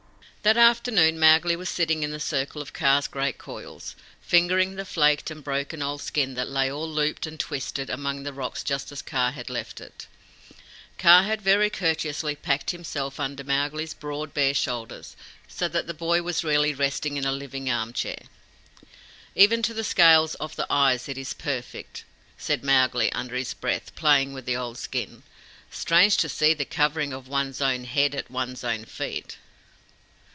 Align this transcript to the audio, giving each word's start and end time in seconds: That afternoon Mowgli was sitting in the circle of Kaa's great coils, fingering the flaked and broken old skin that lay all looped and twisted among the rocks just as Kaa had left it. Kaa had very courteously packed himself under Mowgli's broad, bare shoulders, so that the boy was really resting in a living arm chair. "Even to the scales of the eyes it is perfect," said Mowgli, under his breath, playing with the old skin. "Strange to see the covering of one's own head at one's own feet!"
That 0.43 0.57
afternoon 0.57 1.19
Mowgli 1.19 1.55
was 1.55 1.69
sitting 1.69 2.01
in 2.01 2.09
the 2.09 2.19
circle 2.19 2.63
of 2.63 2.73
Kaa's 2.73 3.07
great 3.07 3.37
coils, 3.37 3.95
fingering 4.21 4.73
the 4.73 4.85
flaked 4.85 5.29
and 5.29 5.43
broken 5.43 5.83
old 5.83 6.01
skin 6.01 6.33
that 6.33 6.49
lay 6.49 6.71
all 6.71 6.89
looped 6.91 7.27
and 7.27 7.39
twisted 7.39 7.91
among 7.91 8.23
the 8.23 8.33
rocks 8.33 8.63
just 8.63 8.91
as 8.91 9.03
Kaa 9.03 9.29
had 9.29 9.51
left 9.51 9.79
it. 9.79 10.07
Kaa 10.97 11.21
had 11.21 11.43
very 11.43 11.69
courteously 11.69 12.37
packed 12.37 12.71
himself 12.71 13.19
under 13.19 13.43
Mowgli's 13.43 13.93
broad, 13.93 14.33
bare 14.33 14.55
shoulders, 14.55 15.15
so 15.47 15.67
that 15.67 15.85
the 15.85 15.93
boy 15.93 16.23
was 16.23 16.43
really 16.43 16.73
resting 16.73 17.17
in 17.17 17.25
a 17.25 17.31
living 17.31 17.69
arm 17.69 17.93
chair. 17.93 18.23
"Even 19.35 19.61
to 19.61 19.75
the 19.75 19.83
scales 19.83 20.33
of 20.35 20.55
the 20.55 20.65
eyes 20.71 21.07
it 21.07 21.19
is 21.19 21.33
perfect," 21.35 22.03
said 22.39 22.63
Mowgli, 22.63 23.11
under 23.13 23.35
his 23.35 23.53
breath, 23.53 23.93
playing 23.93 24.33
with 24.33 24.47
the 24.47 24.57
old 24.57 24.79
skin. 24.79 25.21
"Strange 25.69 26.17
to 26.17 26.27
see 26.27 26.55
the 26.55 26.65
covering 26.65 27.13
of 27.13 27.27
one's 27.27 27.61
own 27.61 27.83
head 27.83 28.15
at 28.15 28.31
one's 28.31 28.63
own 28.63 28.85
feet!" 28.85 29.37